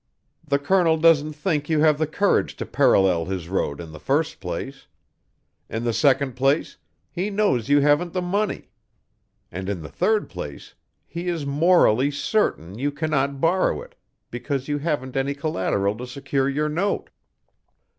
[0.43, 4.39] The Colonel doesn't think you have the courage to parallel his road in the first
[4.39, 4.87] place;
[5.69, 6.77] in the second place,
[7.11, 8.71] he knows you haven't the money;
[9.51, 10.73] and in the third place
[11.05, 13.93] he is morally certain you cannot borrow it,
[14.31, 17.11] because you haven't any collateral to secure your note.